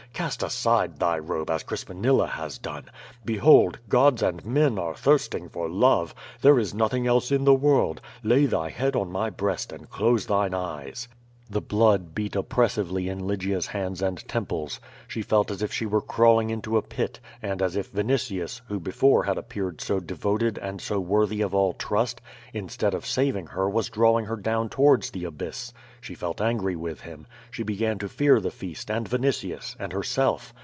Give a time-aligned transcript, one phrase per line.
[0.13, 2.85] Cast aside thy robe as Crispinilla has done.
[3.25, 3.79] Behold!
[3.89, 6.13] gods and men are thirsting for love.
[6.41, 8.01] There is nothing else in the world.
[8.21, 11.07] Lay thy head on my breast and close thine eyes."
[11.49, 14.79] The blood beat oppressively in Lygia's hands and temples.
[15.05, 18.79] She felt as if she were crawling into a pit, and as if Yinitius, who
[18.79, 22.21] before had appeared so devoted and so worthy of all trust,
[22.53, 25.73] instead of saving her was drawing her down towards the abyss.
[25.99, 27.27] She felt ansry with him.
[27.51, 30.53] She began to fear the feast, and Yinitius, and herself.